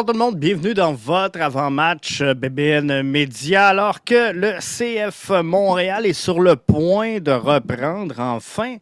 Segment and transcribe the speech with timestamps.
[0.00, 0.40] bonsoir tout le monde.
[0.40, 3.68] Bienvenue dans votre avant-match euh, BBN Média.
[3.68, 8.76] Alors que le CF Montréal est sur le point de reprendre enfin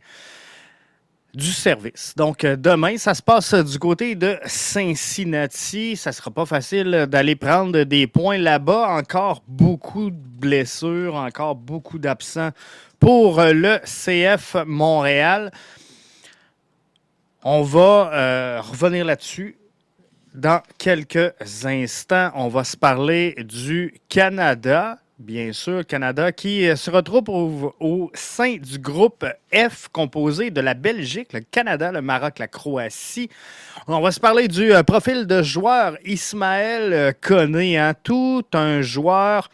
[1.34, 2.15] du service.
[2.17, 5.97] Donc, euh, demain, ça se passe du côté de Cincinnati.
[5.97, 8.87] Ça ne sera pas facile d'aller prendre des points là-bas.
[8.89, 12.50] Encore beaucoup de blessures, encore beaucoup d'absents
[13.00, 15.50] pour le CF Montréal.
[17.43, 19.58] On va euh, revenir là-dessus
[20.34, 21.33] dans quelques
[21.65, 28.56] instants, on va se parler du Canada, bien sûr, Canada, qui se retrouve au, sein
[28.56, 33.28] du groupe F composé de la Belgique, le Canada, le Maroc, la Croatie.
[33.87, 39.50] On va se parler du euh, profil de joueur Ismaël Koné, hein, tout un joueur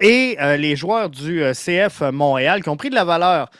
[0.00, 3.50] et euh, les joueurs du euh, CF Montréal qui ont pris de la valeur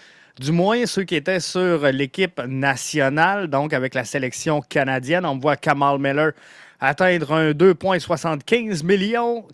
[0.42, 5.24] du moins ceux qui étaient sur l'équipe nationale, donc avec la sélection canadienne.
[5.24, 6.32] On voit Kamal Miller
[6.80, 9.46] atteindre un 2,75 millions.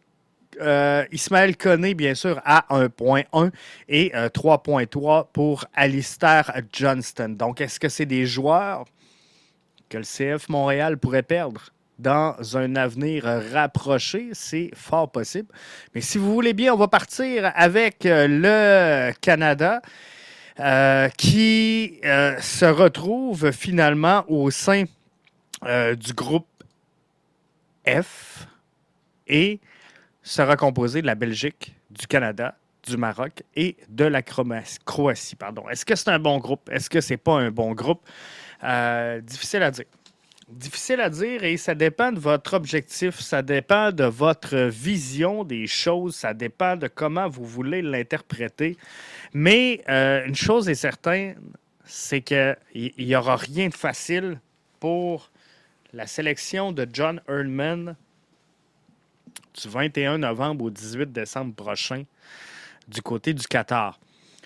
[0.60, 3.50] Euh, Ismaël Koné, bien sûr, à 1,1
[3.88, 7.36] et 3,3 euh, pour Alistair Johnston.
[7.38, 8.86] Donc, est-ce que c'est des joueurs
[9.90, 11.70] que le CF Montréal pourrait perdre?
[11.98, 15.48] dans un avenir rapproché, c'est fort possible.
[15.96, 19.82] Mais si vous voulez bien, on va partir avec euh, le Canada.
[20.60, 24.86] Euh, qui euh, se retrouve finalement au sein
[25.64, 26.48] euh, du groupe
[27.86, 28.48] F
[29.28, 29.60] et
[30.20, 35.36] sera composé de la Belgique, du Canada, du Maroc et de la Croatie.
[35.70, 36.68] Est-ce que c'est un bon groupe?
[36.72, 38.02] Est-ce que c'est pas un bon groupe?
[39.22, 39.84] difficile à dire.
[40.48, 45.66] Difficile à dire et ça dépend de votre objectif, ça dépend de votre vision des
[45.66, 48.78] choses, ça dépend de comment vous voulez l'interpréter.
[49.34, 51.36] Mais euh, une chose est certaine,
[51.84, 52.56] c'est qu'il
[52.98, 54.40] n'y aura rien de facile
[54.80, 55.30] pour
[55.92, 57.94] la sélection de John Erdman
[59.60, 62.04] du 21 novembre au 18 décembre prochain
[62.86, 63.98] du côté du Qatar.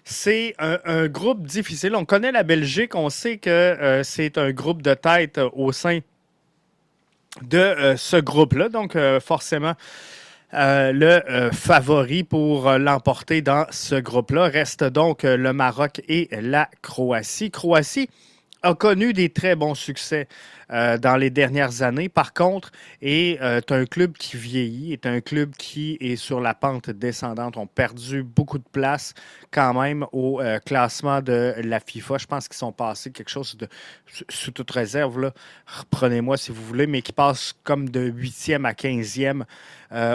[0.05, 1.95] C'est un, groupe difficile.
[1.95, 5.71] On connaît la Belgique, on sait que euh, c'est un groupe de tête euh, au
[5.71, 6.01] sein
[7.43, 8.69] de euh, ce groupe-là.
[8.69, 9.75] Donc, forcément,
[10.53, 17.51] le favori pour l'emporter dans ce groupe-là reste donc le Maroc et la Croatie.
[17.51, 18.11] Croatie
[18.62, 20.29] a connu des très bons succès
[20.70, 22.09] euh, dans les dernières années.
[22.09, 22.70] Par contre,
[23.00, 27.56] est euh, un club qui vieillit, est un club qui est sur la pente descendante.
[27.56, 29.14] On perdu beaucoup de place
[29.50, 32.19] quand même au euh, classement de la FIFA.
[32.19, 33.69] Je pense qu'ils sont passés quelque chose de
[34.29, 35.32] sous toute réserve.
[35.67, 39.44] Reprenez-moi si vous voulez, mais qui passe comme de 8e à 15e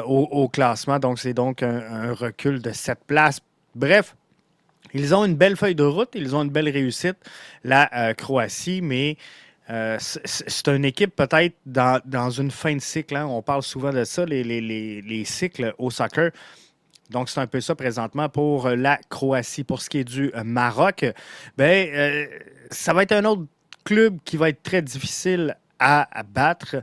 [0.06, 0.98] au, classement.
[0.98, 3.42] Donc, c'est donc un, un recul de 7 places.
[3.76, 4.16] Bref,
[4.94, 7.18] ils ont une belle feuille de route, ils ont une belle réussite,
[7.64, 9.18] la euh, Croatie, mais
[9.70, 13.16] euh, c'est une équipe peut-être dans, une fin de cycle.
[13.16, 13.26] Hein.
[13.26, 16.32] On parle souvent de ça, les, cycles au soccer.
[17.10, 19.64] Donc, c'est un peu ça présentement pour la Croatie.
[19.64, 21.06] Pour ce qui est du Maroc,
[21.58, 22.26] ben, euh,
[22.72, 23.46] ça va être un autre
[23.84, 26.78] club qui va être très difficile à, battre.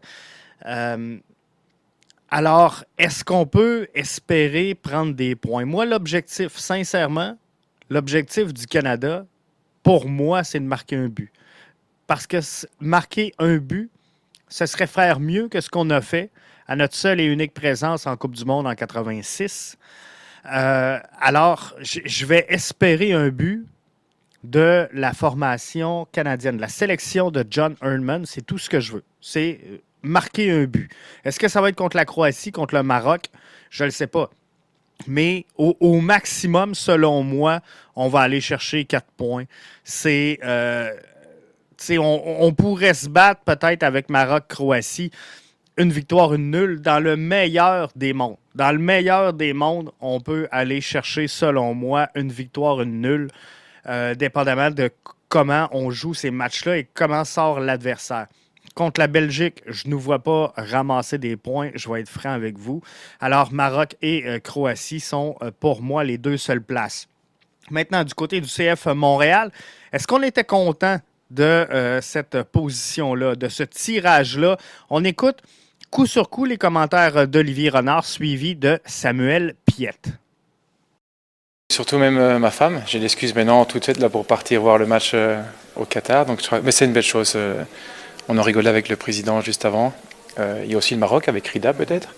[2.31, 5.65] alors, est-ce qu'on peut espérer prendre des points?
[5.65, 7.37] Moi, l'objectif, sincèrement,
[7.91, 9.27] l'objectif du Canada,
[9.83, 11.33] pour moi, c'est de marquer un but.
[12.07, 12.39] Parce que
[12.81, 13.91] marquer un but,
[14.49, 16.31] ce serait faire mieux que ce qu'on a fait
[16.67, 19.77] à notre seule et unique présence en Coupe du Monde en 86.
[20.47, 23.67] Euh, alors, je vais espérer un but
[24.43, 28.27] de la formation canadienne, la sélection de John Ernman.
[28.27, 29.05] C'est tout ce que je veux.
[29.21, 30.91] C'est euh, marquer un but.
[31.25, 33.31] Est-ce que ça va être contre la Croatie, contre le Maroc?
[33.71, 34.31] Je ne le sais pas.
[35.07, 37.61] Mais au, maximum, selon moi,
[37.95, 39.45] on va aller chercher quatre points.
[39.83, 40.39] C'est.
[40.45, 40.91] Euh,
[41.99, 45.11] on, pourrait se battre peut-être avec Maroc-Croatie.
[45.77, 48.37] Une victoire, une nulle, dans le meilleur des mondes.
[48.55, 53.29] Dans le meilleur des mondes, on peut aller chercher, selon moi, une victoire, une nulle,
[53.89, 54.91] euh, dépendamment de
[55.29, 58.29] comment on joue ces matchs-là et comment sort l'adversaire.
[58.75, 62.59] Contre la Belgique, je ne vois pas ramasser des points, je vais être franc avec
[62.59, 62.83] vous.
[63.21, 67.07] Alors, Maroc et euh, Croatie sont euh, pour moi les deux seules places.
[67.71, 69.53] Maintenant, du côté du CF Montréal,
[69.93, 70.99] est-ce qu'on était content
[71.31, 74.57] de euh, cette position-là, de ce tirage-là?
[74.91, 75.41] On écoute
[75.91, 80.09] coup sur coup les commentaires d'Olivier Renard, suivi de Samuel Piette.
[81.71, 85.15] Surtout même ma femme, j'ai l'excuse maintenant tout de suite pour partir voir le match
[85.77, 86.27] au Qatar.
[86.65, 87.37] Mais c'est une belle chose.
[88.29, 89.93] On a rigolé avec le président juste avant.
[90.39, 92.15] Euh, il y a aussi le Maroc avec Rida peut-être.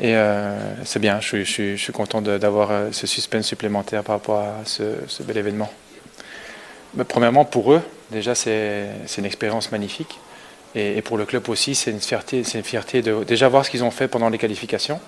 [0.00, 4.54] Et euh, c'est bien, je, suis content d'avoir euh, ce suspense supplémentaire par rapport à
[4.64, 4.82] ce,
[5.22, 5.70] bel événement.
[6.94, 10.18] Mais premièrement, pour eux, déjà, c'est une expérience magnifique.
[10.74, 13.84] Et, pour le club aussi, c'est une fierté, une fierté de déjà voir ce qu'ils
[13.84, 15.00] ont fait pendant les qualifications.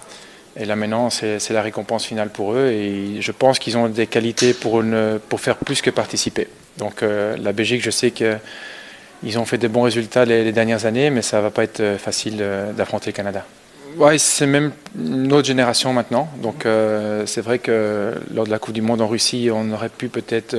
[0.58, 2.68] Et là maintenant, c'est la récompense finale pour eux.
[2.68, 4.82] Et je pense qu'ils ont des qualités pour,
[5.28, 6.46] pour faire plus que participer.
[6.78, 8.38] Donc la Belgique, je sais que
[9.22, 11.80] ils ont fait de bons résultats les, dernières années, mais ça ne va pas être
[11.80, 13.44] euh, facile euh, d'affronter le Canada.
[13.96, 16.28] Ouais, c'est même une autre génération maintenant.
[16.42, 19.88] Donc euh, c'est vrai que lors de la Coupe du Monde en Russie, on aurait
[19.88, 20.54] pu peut-être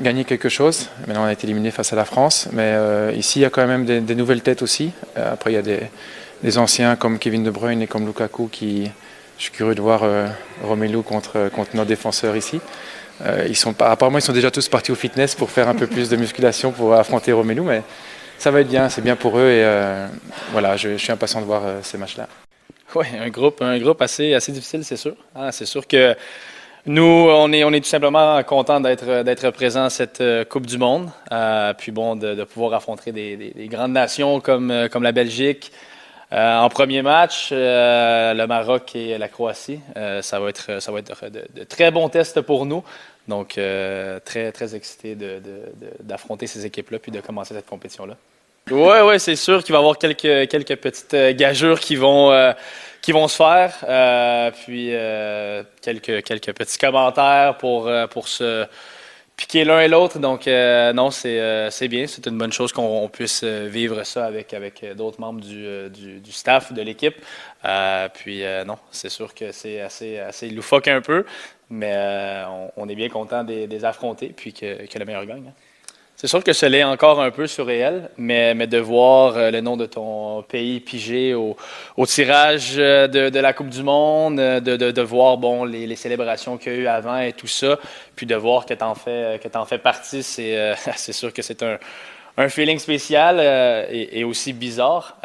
[0.00, 0.90] gagner quelque chose.
[1.08, 2.48] Maintenant, on a été éliminé face à la France.
[2.52, 2.76] Mais
[3.16, 4.92] ici, il y a quand même des, nouvelles têtes aussi.
[5.16, 5.62] après, il y a
[6.42, 8.88] des, anciens comme Kevin De Bruyne et comme Lukaku qui...
[9.38, 10.04] Je suis curieux de voir
[10.62, 12.60] Romelu contre nos défenseurs ici.
[13.24, 15.86] Euh, ils sont apparemment, ils sont déjà tous partis au fitness pour faire un peu
[15.86, 17.82] plus de musculation pour affronter Romelu, mais
[18.38, 20.06] ça va être bien, c'est bien pour eux et euh,
[20.52, 22.28] voilà, je, suis impatient de voir euh, ces matchs-là.
[22.94, 25.14] Oui, un groupe, un groupe assez, difficile, c'est sûr.
[25.34, 26.16] Ah, c'est sûr que
[26.86, 30.78] nous, on est, on est tout simplement content d'être, d'être présent à cette Coupe du
[30.78, 31.10] Monde.
[31.78, 35.70] puis bon, de, pouvoir affronter des, des, grandes nations comme la Belgique,
[36.32, 39.80] euh, en premier match, euh, le Maroc et la Croatie.
[39.96, 42.84] Euh, ça va être, ça va être de, très bons tests pour nous.
[43.26, 45.16] Donc, très, très excité
[46.00, 48.16] d'affronter ces équipes-là puis de commencer cette compétition-là.
[48.70, 52.54] Oui, ouais, c'est sûr qu'il va y avoir quelques, quelques petites gageures qui vont,
[53.00, 54.52] qui vont se faire.
[54.64, 54.92] puis,
[55.80, 58.66] quelques, quelques petits commentaires pour, pour se
[59.40, 60.18] piquer l'un et l'autre.
[60.18, 62.06] Donc, euh, non, euh, c'est bien.
[62.06, 66.32] C'est une bonne chose qu'on puisse euh, vivre ça avec, avec d'autres membres du, du,
[66.32, 67.16] staff, de l'équipe.
[68.14, 71.24] puis, non, c'est sûr que c'est assez, assez loufoque un peu,
[71.70, 71.96] mais
[72.76, 75.48] on, est bien content de les affronter puis que, que le meilleur gagne.
[75.48, 75.54] Hein.
[76.20, 79.62] C'est sûr que ce l'est encore un peu surréel, mais, mais de voir euh, le
[79.62, 81.56] nom de ton pays pigé au,
[81.96, 85.64] au tirage euh, de, de, la Coupe du Monde, euh, de, de, de voir bon,
[85.64, 87.78] les, les célébrations qu'il y a eu avant et tout ça,
[88.16, 91.40] puis de voir que tu en fais, que en fais partie, c'est, c'est sûr que
[91.40, 91.78] c'est un,
[92.36, 93.40] un feeling spécial
[93.90, 95.16] et, et, aussi bizarre,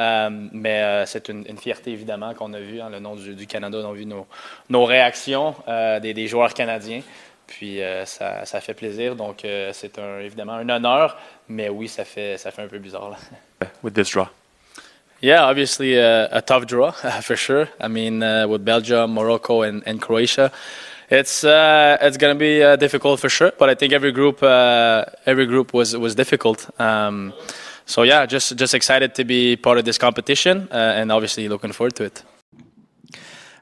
[0.54, 3.80] mais c'est une, une, fierté évidemment qu'on a vu, hein, le nom du, du, Canada,
[3.84, 4.26] on a vu nos,
[4.70, 5.56] nos réactions
[6.02, 7.02] des, des joueurs canadiens.
[7.48, 9.16] Puis euh, ça, ça, fait plaisir.
[9.16, 12.80] Donc euh, c'est un, évidemment un honneur, mais oui, ça fait, ça fait un peu
[12.80, 13.12] bizarre.
[13.12, 13.68] Là.
[13.84, 14.28] With this draw.
[15.22, 17.68] Yeah, obviously uh, a tough draw for sure.
[17.80, 20.52] I mean, uh, with Belgium, Morocco, and, and Croatia,
[21.10, 24.42] It's uh, it's going to be uh, difficult for sure, but I think every group
[24.42, 26.68] uh, every group was was difficult.
[26.80, 27.34] Um,
[27.86, 31.74] so yeah, just just excited to be part of this competition uh, and obviously looking
[31.74, 32.24] forward to it.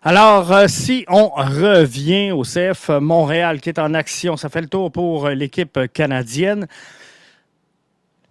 [0.05, 4.67] Alors, euh, si on revient au CF Montréal qui est en action, ça fait le
[4.67, 6.67] tour pour l'équipe canadienne.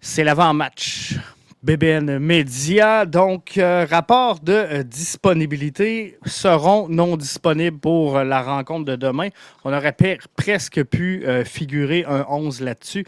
[0.01, 1.17] C'est l'avant-match.
[1.63, 3.07] BBN Media.
[3.07, 9.29] Donc, euh, rapport de euh, disponibilité seront non disponibles pour euh, la rencontre de demain.
[9.65, 9.97] On aurait
[10.37, 13.05] presque pu figurer un 11 là-dessus.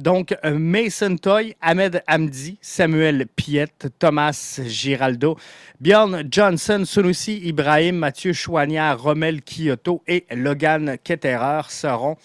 [0.00, 5.36] Donc, Mason Toy, Ahmed Hamdi, Samuel Piette, Thomas Giraldo,
[5.80, 12.16] Bjorn Johnson, Sunusi Ibrahim, Mathieu Chouanière, Romel Kyoto et Logan Ketterer seront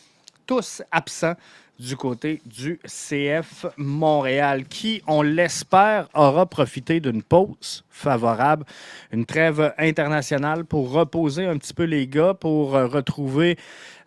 [0.47, 1.35] tous absents
[1.79, 8.65] du côté du CF Montréal, qui, on l'espère, aura profité d'une pause favorable,
[9.11, 13.57] une trêve internationale pour reposer un petit peu les gars, pour retrouver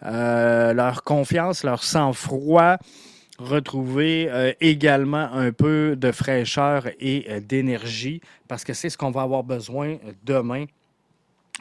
[0.02, 2.76] euh, leur confiance, leur sang-froid,
[3.39, 9.11] retrouver euh, également un peu de fraîcheur et euh, d'énergie, parce que c'est ce qu'on
[9.11, 10.67] va avoir besoin demain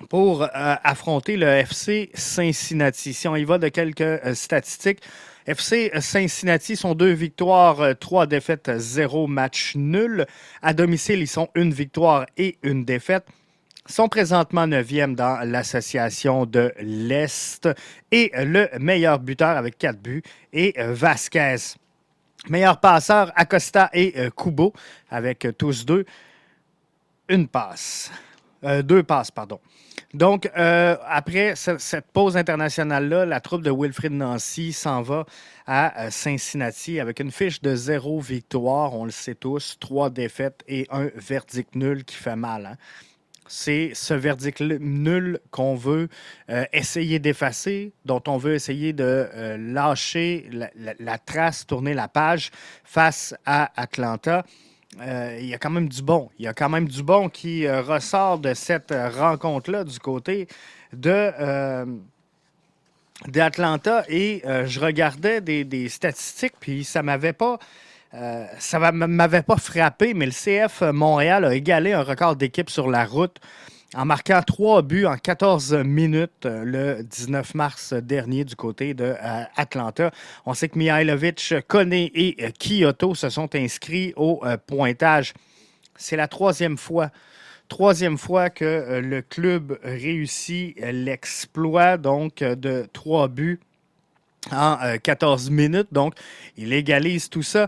[0.10, 3.14] pour affronter le FC Cincinnati.
[3.14, 5.02] Si on y va de quelques statistiques,
[5.48, 10.28] FC Cincinnati sont deux victoires, euh, trois défaites, zéro match nul.
[10.62, 13.26] À domicile, ils sont une victoire et une défaite
[13.92, 17.70] sont présentement neuvième dans l'association de l'Est.
[18.12, 21.58] Et le meilleur buteur avec quatre buts est Vasquez.
[22.50, 24.74] Meilleur passeur, Acosta et euh, Kubo,
[25.12, 26.06] avec tous deux
[27.30, 28.12] une passe.
[28.64, 29.60] Euh, deux passes, pardon.
[30.14, 35.26] Donc, euh, après cette pause internationale-là, la troupe de Wilfrid Nancy s'en va
[35.66, 40.64] à euh, Cincinnati avec une fiche de zéro victoire, on le sait tous, trois défaites
[40.68, 42.66] et un verdict nul qui fait mal.
[42.66, 42.78] Hein.
[43.52, 46.08] C'est ce verdict nul qu'on veut
[46.50, 49.28] euh, essayer d'effacer, dont on veut essayer de
[49.58, 50.50] lâcher
[51.00, 52.52] la, trace, tourner la page
[52.84, 54.44] face à Atlanta.
[55.00, 56.30] Euh, il y a quand même du bon.
[56.38, 60.00] Il y a quand même du bon qui euh, ressort de cette euh, rencontre-là du
[60.00, 60.48] côté
[60.94, 61.32] de
[63.28, 67.60] d'Atlanta et je regardais des, statistiques puis ça m'avait pas
[68.60, 73.06] ça m'avait pas frappé mais le CF Montréal a égalé un record d'équipe sur la
[73.06, 73.40] route
[73.96, 79.16] en marquant trois buts en 14 minutes euh, le 19 mars dernier du côté de
[79.22, 80.12] euh, Atlanta.
[80.46, 85.34] On sait que Mihailovic, Kone et euh, Kyoto se sont inscrits au pointage.
[85.96, 87.10] C'est la troisième fois
[87.68, 93.62] troisième fois que le club réussit l'exploit donc de trois buts
[94.52, 95.90] en 14 minutes.
[95.92, 96.16] Donc,
[96.58, 97.68] il égalise tout ça.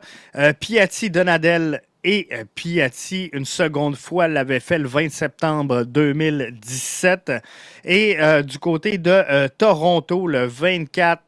[0.59, 7.31] Piatti Donadel et euh, Piatti, une seconde fois, l'avait fait le 20 septembre 2017.
[7.85, 11.21] Et euh, du côté de euh, Toronto, le 24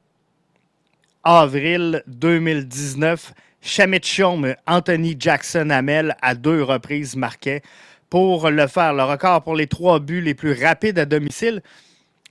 [1.24, 7.62] avril 2019, Chamichon, Anthony Jackson Hamel, à deux reprises marquait
[8.10, 8.94] pour le faire.
[8.94, 11.62] Le record pour les trois buts les plus rapides à domicile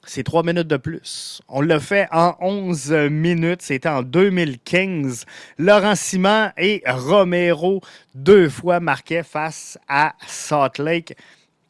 [0.06, 1.40] c'est trois minutes de plus.
[1.48, 3.62] On l'a fait en 11 minutes.
[3.62, 5.26] C'était en 2015.
[5.58, 7.80] Laurent Simon et Romero,
[8.14, 11.16] deux fois marquaient face à Salt Lake.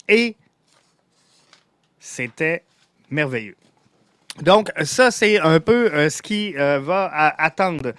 [0.09, 0.37] Et
[1.99, 2.62] c'était
[3.11, 3.57] merveilleux.
[4.43, 7.07] Donc, ça, c'est un peu euh, ce qui euh, va
[7.38, 7.93] attendre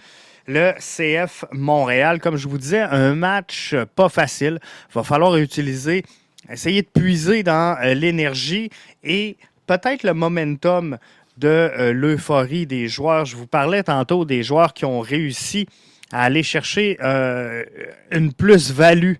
[0.47, 2.19] le CF Montréal.
[2.19, 4.59] Comme je vous disais, un match pas facile.
[4.89, 6.03] Il va falloir utiliser,
[6.49, 8.69] essayer de puiser dans euh, l'énergie
[9.03, 10.97] et peut-être le momentum
[11.37, 13.25] de euh, l'euphorie des joueurs.
[13.25, 15.67] Je vous parlais tantôt des joueurs qui ont réussi
[16.11, 17.63] à aller chercher euh,
[18.11, 19.15] une plus-value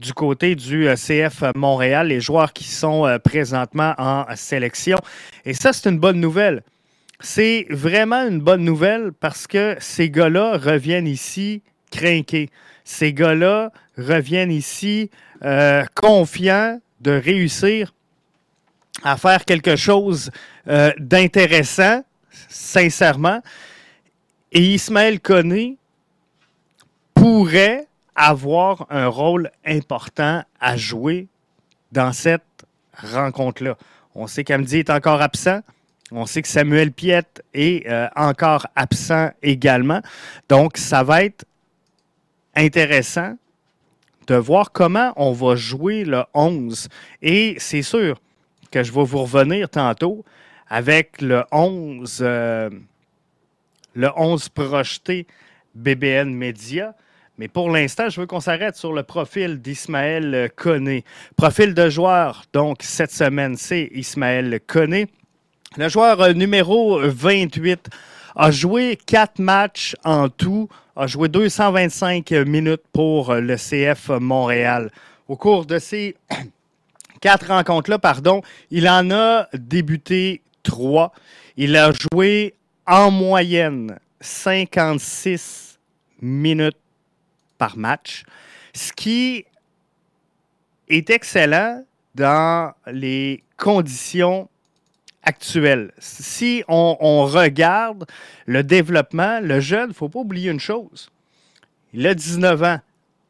[0.00, 4.98] du côté du euh, CF Montréal, les joueurs qui sont présentement en sélection.
[5.44, 6.62] Et ça, c'est une bonne nouvelle.
[7.20, 12.50] C'est vraiment une bonne nouvelle parce que ces gars-là reviennent ici craqués.
[12.84, 15.10] Ces gars-là reviennent ici
[15.94, 17.92] confiants de réussir
[19.02, 20.30] à faire quelque chose
[20.68, 22.02] euh, d'intéressant,
[22.48, 23.40] sincèrement.
[24.52, 25.76] Et Ismaël Koné
[27.14, 31.26] pourrait avoir un rôle important à jouer
[31.90, 32.42] dans cette
[32.96, 33.76] rencontre-là.
[34.14, 35.60] On sait qu'Amdi est encore absent.
[36.12, 40.00] On sait que Samuel Piette est euh, encore absent également.
[40.48, 41.44] Donc, ça va être
[42.54, 43.36] intéressant
[44.26, 46.88] de voir comment on va jouer le 11.
[47.22, 48.20] Et c'est sûr,
[48.74, 50.24] que je vais vous revenir tantôt
[50.68, 52.70] avec le 11, euh,
[53.94, 55.28] le 11 projeté
[55.76, 56.96] BBN Media.
[57.38, 61.04] Mais pour l'instant, je veux qu'on s'arrête sur le profil d'Ismaël Koné.
[61.36, 65.06] Profil de joueur, donc, cette semaine, c'est Ismaël Koné.
[65.76, 67.90] Le joueur numéro 28
[68.34, 74.90] a joué quatre matchs en tout, a joué 225 minutes pour le CF Montréal.
[75.28, 76.16] Au cours de ces
[77.24, 81.10] quatre rencontres-là, pardon, il en a débuté trois.
[81.56, 82.52] Il a joué
[82.86, 85.78] en moyenne 56
[86.20, 86.76] minutes
[87.56, 88.24] par match,
[88.74, 89.46] ce qui
[90.90, 91.82] est excellent
[92.14, 94.50] dans les conditions
[95.22, 95.92] actuelles.
[95.98, 98.04] Si on, regarde
[98.44, 101.08] le développement, le jeune, il ne faut pas oublier une chose.
[101.94, 102.80] Il a 19 ans.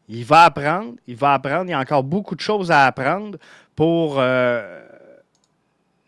[0.09, 1.65] Il va apprendre, il va apprendre.
[1.67, 3.39] Il y a encore beaucoup de choses à apprendre
[3.75, 4.83] pour euh,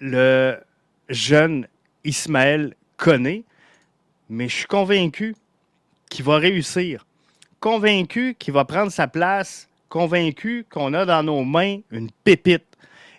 [0.01, 0.59] le
[1.09, 1.67] jeune
[2.05, 3.45] Ismaël Koné.
[4.29, 5.35] Mais je suis convaincu
[6.11, 7.07] qu'il va réussir.
[7.61, 9.69] Convaincu qu'il va prendre sa place.
[9.89, 12.65] Convaincu qu'on a dans nos mains une pépite.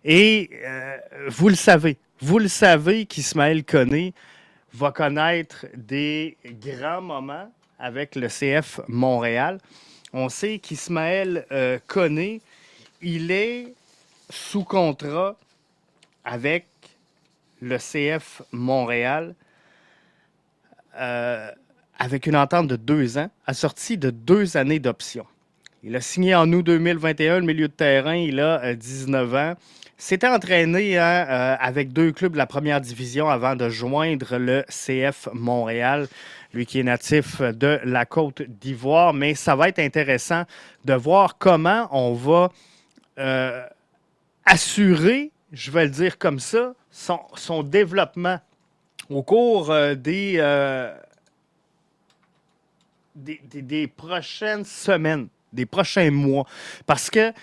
[0.04, 4.14] Et euh, vous le savez, vous le savez qu'Ismaël Koné
[4.74, 9.60] va connaître des grands moments avec le CF Montréal.
[10.14, 12.42] On sait qu'Ismaël euh, Koné,
[13.02, 13.74] il est
[14.30, 15.36] sous contrat
[16.24, 16.66] avec
[17.62, 19.36] le CF Montréal
[21.00, 21.52] euh,
[22.00, 25.26] avec une entente de deux ans, assortie de deux années d'option.
[25.84, 29.56] Il a signé en août 2021 le milieu de terrain, il a 19 euh, ans.
[29.98, 34.64] S'était entraîné hein, euh, avec deux clubs de la première division avant de joindre le
[34.70, 36.08] CF Montréal,
[36.54, 39.14] lui qui est natif de la Côte d'Ivoire.
[39.14, 40.44] Mais ça va être intéressant
[40.86, 42.52] de voir comment on va
[44.48, 48.40] assurer, je vais le dire comme ça, son, développement
[49.10, 50.98] au cours euh, euh,
[53.16, 56.46] des, des, prochaines semaines, des prochains mois.
[56.86, 57.34] Parce que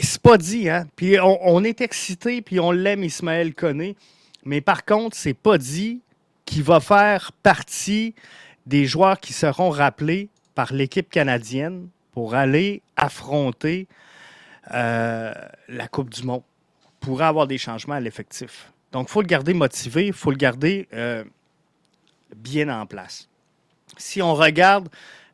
[0.00, 0.86] c'est pas dit, hein?
[0.96, 3.96] Puis on, est excité, puis on l'aime, Ismaël Koné.
[4.44, 6.00] Mais par contre, c'est pas dit
[6.44, 8.14] qu'il va faire partie
[8.66, 13.88] des joueurs qui seront rappelés par l'équipe canadienne pour aller affronter
[14.72, 15.32] euh,
[15.68, 16.42] la Coupe du Monde.
[17.00, 18.72] Pourrait avoir des changements à l'effectif.
[18.92, 21.24] Donc, il faut le garder motivé, il faut le garder euh,
[22.36, 23.28] bien en place.
[23.98, 24.88] Si on regarde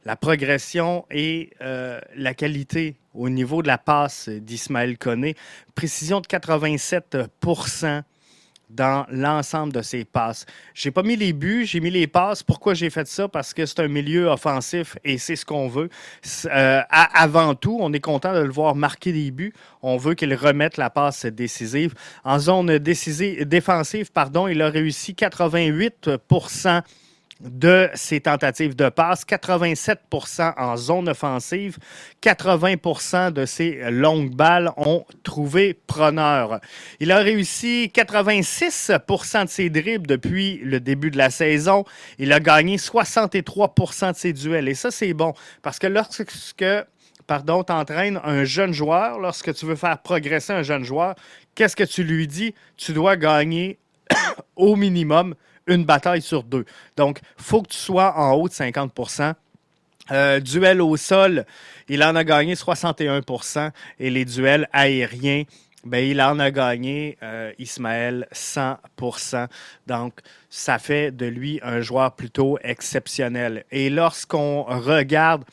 [0.04, 5.36] la progression et euh, la qualité au niveau de la passe d'Ismaël Koné,
[5.74, 7.18] précision de 87
[8.70, 10.46] dans l'ensemble de ses passes.
[10.74, 12.42] J'ai pas mis les buts, j'ai mis les passes.
[12.42, 13.28] Pourquoi j'ai fait ça?
[13.28, 15.88] Parce que c'est un milieu offensif et c'est ce qu'on veut.
[16.46, 19.52] Euh, avant tout, on est content de le voir marquer des buts.
[19.82, 21.94] On veut qu'il remette la passe décisive.
[22.24, 26.10] En zone décisive, défensive, pardon, il a réussi 88
[27.40, 31.78] de ses tentatives de passe, 87% en zone offensive,
[32.22, 36.60] 80% de ses longues balles ont trouvé preneur.
[37.00, 41.84] Il a réussi 86% de ses dribbles depuis le début de la saison.
[42.18, 44.68] Il a gagné 63% de ses duels.
[44.68, 46.64] Et ça, c'est bon parce que lorsque
[47.26, 51.14] pardon, t'entraînes un jeune joueur, lorsque tu veux faire progresser un jeune joueur,
[51.54, 52.54] qu'est-ce que tu lui dis?
[52.76, 53.78] Tu dois gagner
[54.56, 55.36] au minimum
[55.70, 56.66] une bataille sur deux.
[56.96, 59.34] Donc, faut que tu sois en haut de 50%
[60.12, 61.46] euh, duel au sol,
[61.88, 65.44] il en a gagné 61% et les duels aériens,
[65.84, 69.46] ben, il en a gagné, euh, Ismaël, 100%
[69.86, 70.14] Donc,
[70.50, 73.64] ça fait de lui un joueur plutôt exceptionnel.
[73.70, 75.44] Et lorsqu'on regarde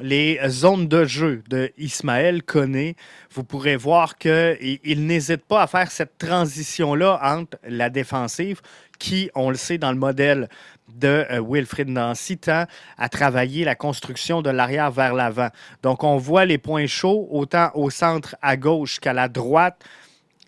[0.00, 2.96] les zones de jeu de Ismaël Koné,
[3.32, 8.60] vous pourrez voir qu'il n'hésite pas à faire cette transition-là entre la défensive,
[8.98, 10.48] qui, on le sait, dans le modèle
[10.94, 12.64] de euh, Wilfrid Nancy, tend
[12.96, 15.48] à travailler la construction de l'arrière vers l'avant.
[15.82, 19.82] Donc, on voit les points chauds autant au centre à gauche qu'à la droite.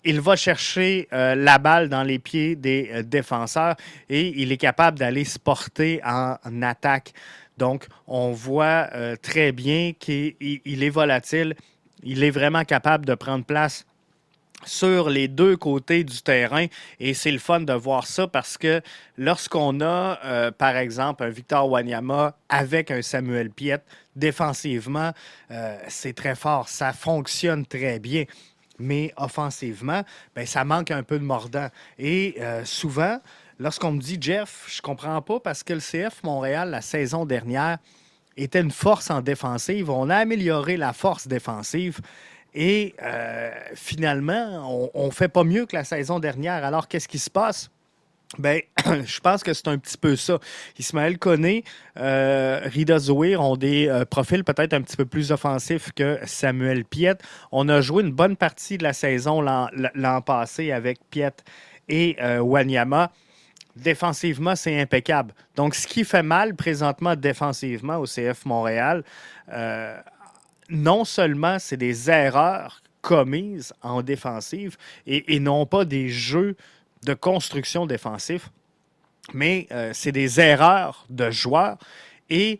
[0.03, 3.75] Il va chercher euh, la balle dans les pieds des euh, défenseurs
[4.09, 7.13] et il est capable d'aller se porter en, attaque.
[7.57, 8.89] Donc, on voit
[9.21, 10.35] très bien qu'il
[10.65, 11.53] est volatile.
[12.01, 13.85] Il est vraiment capable de prendre place
[14.65, 16.65] sur les deux côtés du terrain.
[16.99, 18.81] Et c'est le fun de voir ça parce que
[19.17, 23.81] lorsqu'on a, euh, par exemple, un Victor Wanyama avec un Samuel Piet,
[24.15, 25.11] défensivement,
[25.51, 26.69] euh, c'est très fort.
[26.69, 28.25] Ça fonctionne très bien.
[28.79, 30.01] Mais offensivement,
[30.35, 31.67] ben, ça manque un peu de mordant.
[31.99, 33.19] Et euh, souvent,
[33.59, 37.77] lorsqu'on me dit, Jeff, je comprends pas parce que le CF Montréal, la saison dernière,
[38.37, 39.89] était une force en défensive.
[39.89, 41.99] On a amélioré la force défensive.
[42.53, 46.65] Et euh, finalement, on ne fait pas mieux que la saison dernière.
[46.65, 47.69] Alors, qu'est-ce qui se passe?
[48.37, 48.61] Ben,
[49.05, 50.39] je pense que c'est un petit peu ça.
[50.77, 51.63] Ismaël Koné,
[51.97, 56.85] euh, Rida Zouir ont des euh, profils peut-être un petit peu plus offensifs que Samuel
[56.85, 57.15] Piet.
[57.51, 61.33] On a joué une bonne partie de la saison l'an passé avec Piet
[61.87, 63.11] et Wanyama.
[63.75, 65.33] Défensivement, c'est impeccable.
[65.55, 69.03] Donc, ce qui fait mal présentement défensivement au CF Montréal,
[70.69, 76.55] non seulement c'est des erreurs commises en défensive et, non pas des jeux
[77.03, 78.49] de construction défensif,
[79.33, 81.77] mais euh, c'est des erreurs de joueurs
[82.29, 82.59] et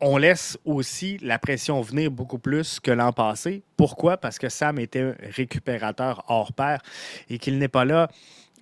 [0.00, 3.62] on laisse aussi la pression venir beaucoup plus que l'an passé.
[3.76, 4.18] Pourquoi?
[4.18, 6.80] Parce que Sam était un récupérateur hors pair
[7.30, 8.08] et qu'il n'est pas là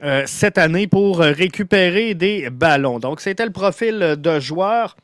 [0.03, 2.99] euh, cette année pour récupérer des ballons.
[2.99, 4.97] Donc, c'était le profil de joueur.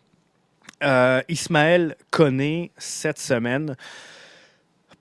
[0.82, 3.76] Euh, Ismaël connaît cette semaine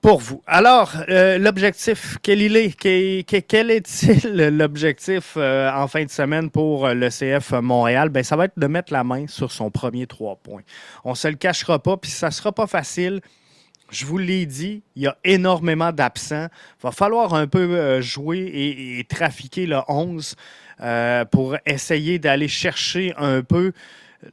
[0.02, 0.42] pour vous.
[0.46, 2.76] Alors, euh, l'objectif, quel est?
[2.78, 8.10] Quel, est-il l'objectif euh, en fin de semaine pour le CF Montréal?
[8.10, 10.64] Ben, ça va être de mettre la main sur son premier trois points.
[11.06, 13.22] On ne se le cachera pas, puis ça ne sera pas facile.
[13.90, 16.48] Je vous l'ai dit, il y a énormément d'absents.
[16.80, 20.36] Il va falloir un peu jouer et, et, trafiquer le 11
[21.32, 23.72] pour essayer d'aller chercher un peu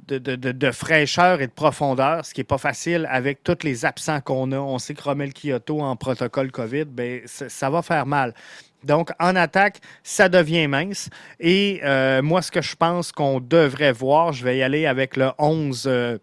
[0.08, 4.50] de, fraîcheur et de profondeur, ce qui n'est pas facile avec tous les absents qu'on
[4.52, 4.58] a.
[4.58, 8.34] On sait que Romel Kyoto en protocole COVID, ben, ça va faire mal.
[8.84, 11.08] Donc, en attaque, ça devient mince.
[11.40, 15.16] Et euh, moi, ce que je pense qu'on devrait voir, je vais y aller avec
[15.16, 16.18] le 11, euh,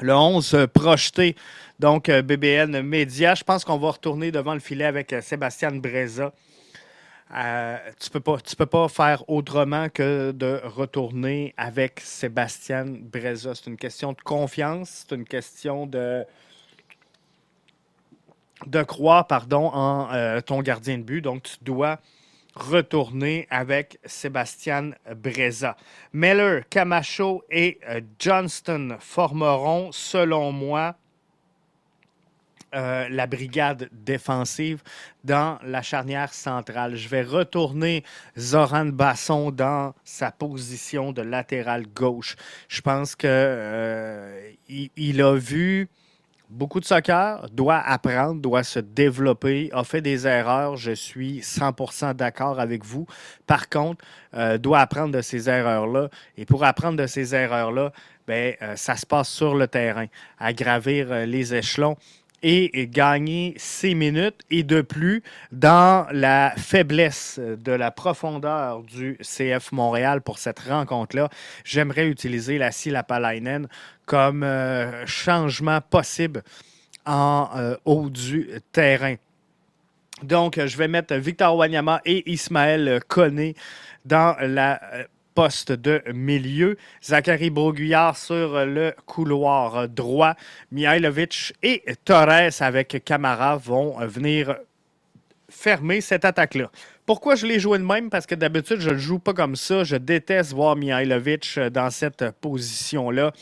[0.00, 1.36] le 11 projeté.
[1.78, 3.34] Donc, euh, BBN Média.
[3.34, 6.32] Je pense qu'on va retourner devant le filet avec Sébastien Breza.
[7.34, 13.54] Euh, tu peux pas, peux pas faire autrement que de retourner avec Sébastien Breza.
[13.54, 16.24] C'est une question de confiance, c'est une question de
[18.66, 21.22] de croire, pardon, en euh, ton gardien de but.
[21.22, 21.98] Donc, tu dois
[22.54, 25.76] retourner avec Sébastien Breza.
[26.12, 30.96] Meller, Camacho et euh, Johnston formeront, selon moi,
[32.72, 34.80] euh, la brigade défensive
[35.24, 36.94] dans la charnière centrale.
[36.94, 38.04] Je vais retourner
[38.38, 42.36] Zoran Basson dans sa position de latéral gauche.
[42.68, 45.88] Je pense qu'il euh, il a vu
[46.48, 52.14] beaucoup de soccer, doit apprendre, doit se développer, a fait des erreurs, je suis 100%
[52.14, 53.04] d'accord avec vous.
[53.48, 54.04] Par contre,
[54.34, 56.08] euh, doit apprendre de ces erreurs-là.
[56.36, 57.92] Et pour apprendre de ces erreurs-là,
[58.28, 60.06] ben, ça se passe sur le terrain,
[60.38, 61.96] à gravir les échelons
[62.42, 65.22] et gagner six minutes et de plus
[65.52, 71.28] dans la faiblesse de la profondeur du CF Montréal pour cette rencontre-là.
[71.64, 73.68] J'aimerais utiliser la Silapalainen
[74.06, 76.42] comme euh, changement possible
[77.06, 79.16] en euh, haut du terrain.
[80.22, 83.54] Donc, je vais mettre Victor Wanyama et Ismaël Koné
[84.04, 85.04] dans la euh,
[85.40, 86.76] poste de milieu.
[87.02, 90.34] Zachary Broguillard sur le couloir droit.
[90.70, 94.56] Mihailovic et Torres avec Camara vont venir
[95.48, 96.70] fermer cette attaque-là.
[97.06, 98.10] Pourquoi je l'ai joué de même?
[98.10, 99.82] Parce que d'habitude, je ne joue pas comme ça.
[99.82, 103.32] Je déteste voir Mihailovic dans cette position-là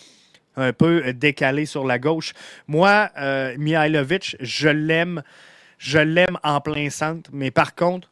[0.55, 2.33] un peu décalé sur la gauche.
[2.69, 5.25] Moi, euh, Mihailovic, je l'aime.
[5.79, 8.09] Je l'aime en plein centre, mais par contre,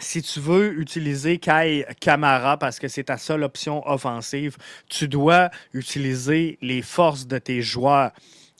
[0.00, 4.56] si tu veux utiliser Kai Kamara parce que c'est ta seule option offensive,
[4.88, 8.12] tu dois utiliser les forces de tes joueurs.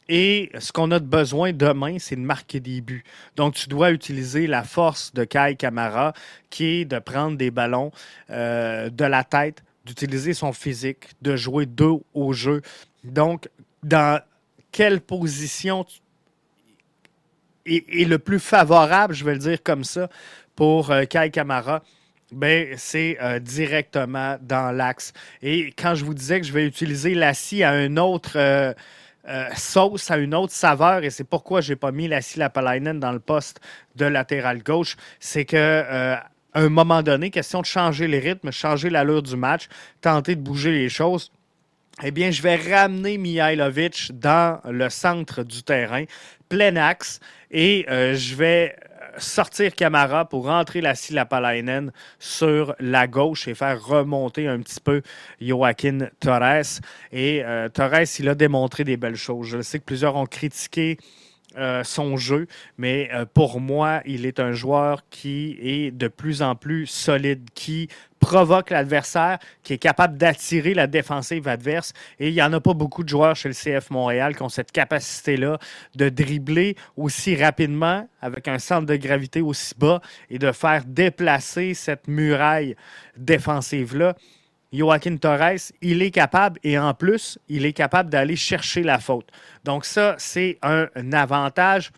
[0.07, 3.03] Et ce qu'on a besoin demain, c'est de marquer des buts.
[3.35, 6.13] Donc, tu dois utiliser la force de Kai Kamara,
[6.49, 7.91] qui est de prendre des ballons
[8.29, 12.61] euh, de la tête, d'utiliser son physique, de jouer deux au jeu.
[13.03, 13.49] Donc,
[13.81, 14.21] dans
[14.71, 15.85] quelle position
[17.65, 20.09] est, le plus favorable, je vais le dire comme ça,
[20.55, 21.81] pour euh, Kai Kamara,
[22.31, 25.13] ben, c'est euh, directement dans l'axe.
[25.41, 28.73] Et quand je vous disais que je vais utiliser la scie à une autre euh,
[29.55, 33.11] sauce, à une autre saveur, et c'est pourquoi je n'ai pas mis la Lapalainen dans
[33.11, 33.59] le poste
[33.95, 36.15] de latéral gauche, c'est que
[36.57, 39.67] un moment donné, question de changer les rythmes, changer l'allure du match,
[39.99, 41.31] tenter de bouger les choses.
[42.03, 46.03] Eh bien, je vais ramener Mihailovic dans le centre du terrain,
[46.49, 47.19] plein axe,
[47.51, 48.75] et je vais
[49.17, 55.01] sortir Camara pour rentrer la Silapalainen sur la gauche et faire remonter un petit peu
[55.41, 56.81] Joaquin Torres.
[57.11, 59.47] Et euh, Torres, il a démontré des belles choses.
[59.47, 60.97] Je sais que plusieurs ont critiqué
[61.57, 66.41] euh, son jeu, mais euh, pour moi, il est un joueur qui est de plus
[66.41, 67.87] en plus solide, qui
[68.25, 71.93] provoque l'adversaire, qui est capable d'attirer la défensive adverse.
[72.19, 74.49] Et il n'y en a pas beaucoup de joueurs chez le CF Montréal qui ont
[74.49, 75.59] cette capacité-là
[75.95, 81.75] de dribbler aussi rapidement avec un centre de gravité aussi bas et de faire déplacer
[81.75, 82.75] cette muraille
[83.15, 84.15] défensive-là.
[84.73, 89.29] Joaquin Torres, il est capable et en plus, il est capable d'aller chercher la faute.
[89.63, 91.91] Donc ça, c'est un, avantage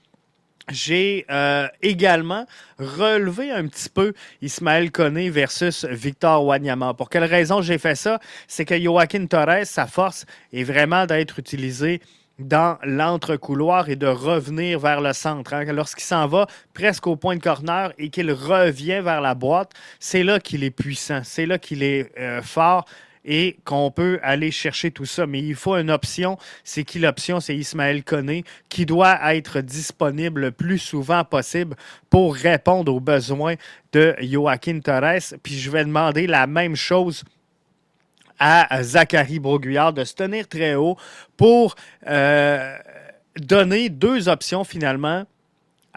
[0.70, 2.46] j'ai euh, également
[2.78, 6.94] relevé un petit peu Ismaël Koné versus Victor Wanyama.
[6.94, 8.20] Pour quelle raison j'ai fait ça?
[8.48, 12.02] C'est que Joaquin Torres, sa force est vraiment d'être utilisé
[12.40, 15.54] dans l'entre-couloir et de revenir vers le centre.
[15.54, 15.66] Hein.
[15.74, 20.24] Lorsqu'il s'en va presque au point de corner et qu'il revient vers la boîte, c'est
[20.24, 22.86] là qu'il est puissant, c'est là qu'il est euh, fort
[23.28, 25.28] et qu'on peut aller chercher tout ça.
[25.28, 26.38] Mais il faut une option.
[26.64, 27.40] C'est qui l'option?
[27.40, 31.76] C'est Ismaël Koné qui doit être disponible le plus souvent possible
[32.10, 33.56] pour répondre aux besoins
[33.92, 35.36] de Joaquin Torres.
[35.44, 37.24] Puis je vais demander la même chose
[38.40, 40.96] à Zachary Broguillard de se tenir très haut
[41.36, 41.76] pour
[42.08, 42.78] euh,
[43.36, 45.26] donner deux options finalement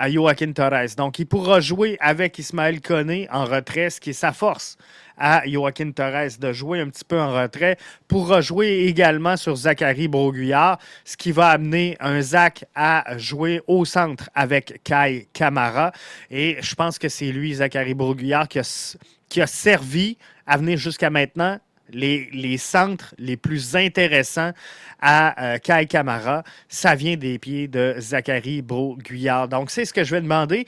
[0.00, 0.96] à Joaquin Torres.
[0.96, 4.78] Donc, il pourra jouer avec Ismaël Koné en retrait, ce qui est sa force
[5.18, 7.76] à Joaquin Torres de jouer un petit peu en retrait,
[8.08, 13.84] pourra jouer également sur Zachary Broguillard, ce qui va amener un Zach à jouer au
[13.84, 15.92] centre avec Kai Kamara.
[16.30, 18.96] Et je pense que c'est lui, Zachary Broguillard, qui a,
[19.28, 21.58] qui a servi à venir jusqu'à maintenant
[21.92, 24.52] les, centres les plus intéressants
[25.00, 29.48] à euh, Kai Kamara, ça vient des pieds de Zachary Bro-Guyard.
[29.48, 30.66] Donc, c'est ce que je vais demander.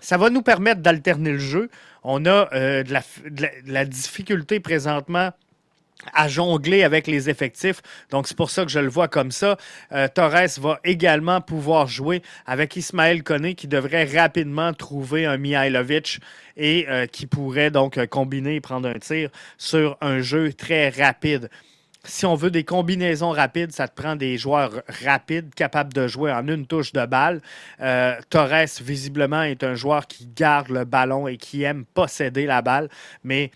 [0.00, 1.70] Ça va nous permettre d'alterner le jeu.
[2.04, 2.94] On a euh, de,
[3.66, 5.30] la, difficulté présentement
[6.14, 7.82] à jongler avec les effectifs.
[8.10, 9.56] Donc, c'est pour ça que je le vois comme ça.
[9.92, 16.20] Euh, Torres va également pouvoir jouer avec Ismaël Koné qui devrait rapidement trouver un Mihailovic
[16.56, 21.50] et euh, qui pourrait donc combiner et prendre un tir sur un jeu très rapide.
[22.04, 26.32] Si on veut des combinaisons rapides, ça te prend des joueurs rapides, capables de jouer
[26.32, 27.42] en une touche de balle.
[27.80, 32.62] Euh, Torres, visiblement, est un joueur qui garde le ballon et qui aime posséder la
[32.62, 32.88] balle,
[33.24, 33.50] mais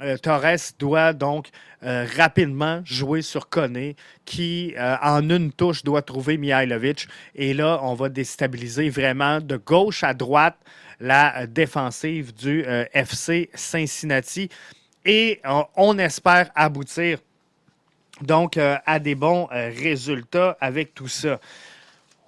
[0.00, 1.48] euh, Torres doit donc
[1.82, 7.06] euh, rapidement jouer sur Koné, qui euh, en une touche doit trouver Mihailovic.
[7.34, 10.56] Et là, on va déstabiliser vraiment de gauche à droite
[11.00, 14.48] la défensive du FC Cincinnati.
[15.04, 15.40] Et
[15.76, 17.18] on espère aboutir
[18.22, 21.40] donc à des bons résultats avec tout ça.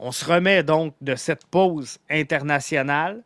[0.01, 3.23] On se remet donc de cette pause internationale.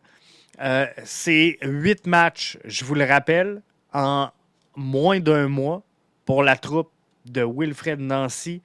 [1.04, 4.30] C'est huit matchs, je vous le rappelle, en
[4.76, 5.82] moins d'un mois
[6.24, 6.90] pour la troupe
[7.26, 8.62] de Wilfred Nancy,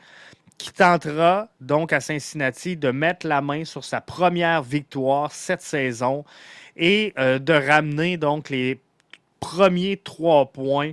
[0.58, 6.24] qui tentera donc à Cincinnati de mettre la main sur sa première victoire cette saison
[6.78, 8.80] et euh, de ramener donc les
[9.40, 10.92] premiers trois points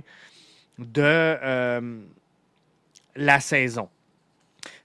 [0.77, 1.99] de euh,
[3.15, 3.89] la saison.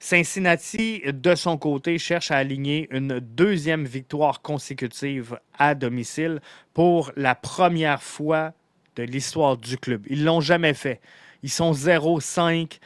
[0.01, 6.41] Cincinnati, de son côté, cherche à aligner une deuxième victoire consécutive à domicile
[6.73, 8.53] pour la première fois
[8.99, 10.03] de l'histoire du club.
[10.11, 11.01] Ils l'ont jamais fait.
[11.43, 12.79] Ils sont 0-5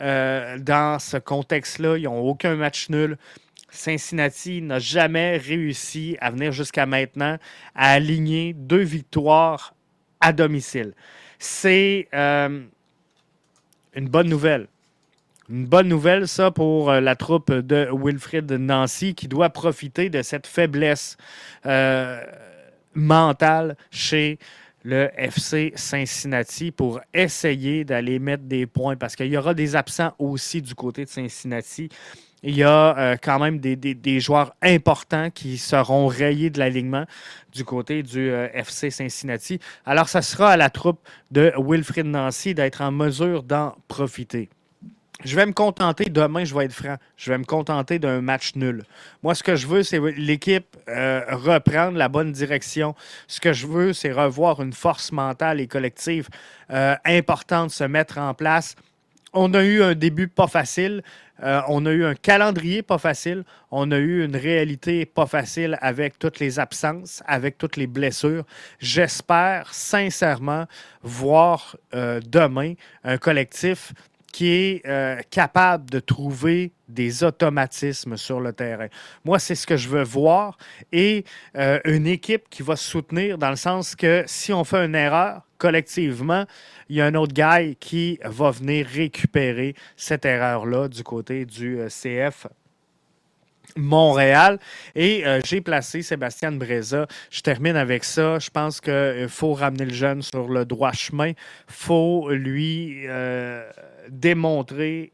[0.00, 1.96] euh, dans ce contexte-là.
[1.96, 3.16] Ils n'ont aucun match nul.
[3.70, 7.38] Cincinnati n'a jamais réussi à venir jusqu'à maintenant
[7.76, 9.74] à aligner deux victoires
[10.20, 10.92] à domicile.
[11.38, 12.64] C'est euh,
[13.94, 14.66] une bonne nouvelle.
[15.48, 20.22] Une bonne nouvelle, ça, pour euh, la troupe de Wilfrid Nancy qui doit profiter de
[20.22, 21.16] cette faiblesse
[22.94, 24.38] mentale chez
[24.82, 30.12] le FC Cincinnati pour essayer d'aller mettre des points parce qu'il y aura des absents
[30.18, 31.88] aussi du côté de Cincinnati.
[32.42, 37.04] Il y a euh, quand même des, joueurs importants qui seront rayés de l'alignement
[37.52, 39.58] du côté du euh, FC Cincinnati.
[39.84, 44.48] Alors, ça sera à la troupe de Wilfrid Nancy d'être en mesure d'en profiter.
[45.22, 48.54] Je vais me contenter, demain, je vais être franc, je vais me contenter d'un match
[48.54, 48.84] nul.
[49.22, 52.94] Moi, ce que je veux, c'est l'équipe euh, reprendre la bonne direction.
[53.26, 56.28] Ce que je veux, c'est revoir une force mentale et collective
[56.70, 58.76] euh, importante se mettre en place.
[59.34, 61.02] On a eu un début pas facile.
[61.42, 63.44] Euh, on a eu un calendrier pas facile.
[63.70, 68.44] On a eu une réalité pas facile avec toutes les absences, avec toutes les blessures.
[68.78, 70.64] J'espère sincèrement
[71.02, 73.92] voir demain un collectif
[74.32, 78.88] qui est euh, capable de trouver des automatismes sur le terrain.
[79.24, 80.56] Moi, c'est ce que je veux voir
[80.92, 81.24] et
[81.56, 84.94] euh, une équipe qui va se soutenir dans le sens que si on fait une
[84.94, 86.46] erreur collectivement,
[86.88, 91.78] il y a un autre gars qui va venir récupérer cette erreur-là du côté du
[91.78, 92.46] euh, CF
[93.76, 94.58] Montréal.
[94.96, 97.06] Et j'ai placé Sébastien Breza.
[97.30, 98.40] Je termine avec ça.
[98.40, 101.34] Je pense qu'il faut ramener le jeune sur le droit chemin.
[101.68, 103.06] Faut lui
[104.08, 105.12] démontrer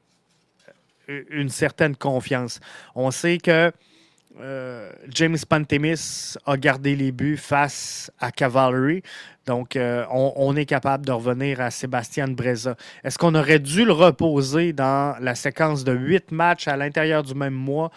[1.08, 2.60] euh, une certaine confiance.
[2.94, 3.72] On sait que
[4.40, 9.02] euh, James Pantemis a gardé les buts face à Cavalry.
[9.46, 12.76] Donc, euh, on, est capable de revenir à Sébastien Breza.
[13.04, 17.34] Est-ce qu'on aurait dû le reposer dans la séquence de huit matchs à l'intérieur du
[17.34, 17.92] même mois?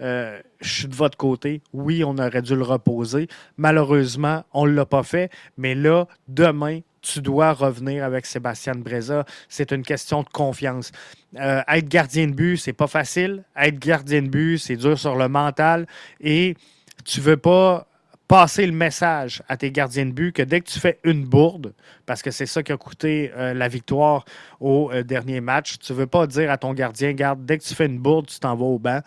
[0.00, 1.62] Euh, je suis de votre côté.
[1.72, 3.28] Oui, on aurait dû le reposer.
[3.56, 5.30] Malheureusement, on ne l'a pas fait.
[5.56, 9.24] Mais là, demain, tu dois revenir avec Sébastien Breza.
[9.48, 10.90] C'est une question de confiance.
[11.38, 13.44] Euh, être gardien de but, c'est pas facile.
[13.56, 15.86] Être gardien de but, c'est dur sur le mental.
[16.20, 16.56] Et
[17.04, 17.86] tu veux pas
[18.26, 21.74] passer le message à tes gardiens de but que dès que tu fais une bourde,
[22.06, 24.24] parce que c'est ça qui a coûté euh, la victoire
[24.60, 27.74] au dernier match, tu ne veux pas dire à ton gardien, garde, dès que tu
[27.74, 29.00] fais une bourde, tu t'en vas au banc.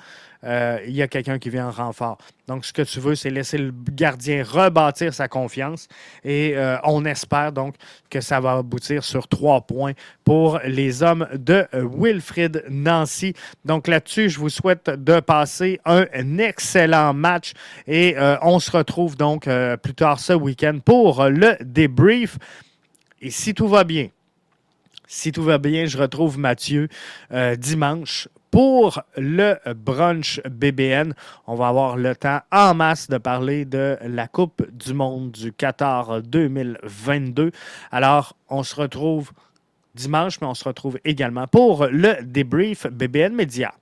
[0.43, 2.17] Euh, il y a quelqu'un qui vient en renfort.
[2.47, 5.87] Donc, ce que tu veux, c'est laisser le gardien rebâtir sa confiance
[6.23, 7.75] et euh, on espère donc
[8.09, 13.33] que ça va aboutir sur trois points pour les hommes de Wilfrid Nancy.
[13.65, 16.05] Donc, là-dessus, je vous souhaite de passer un
[16.37, 17.53] excellent match
[17.87, 19.49] et euh, on se retrouve donc
[19.81, 22.37] plus tard ce week-end pour le débrief.
[23.21, 24.09] Et si tout va bien,
[25.07, 26.87] si tout va bien, je retrouve Mathieu
[27.57, 31.13] dimanche pour le brunch BBN.
[31.45, 35.53] On va avoir le temps en masse de parler de la Coupe du Monde du
[35.53, 37.51] Qatar 2022.
[37.91, 39.29] Alors, on se retrouve
[39.93, 43.75] dimanche, mais on se retrouve également pour le débrief BBN Média.